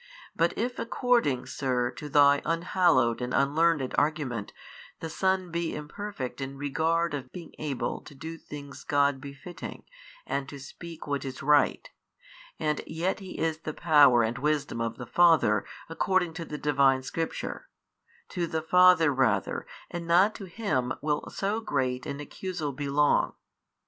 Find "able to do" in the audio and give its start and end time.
7.59-8.35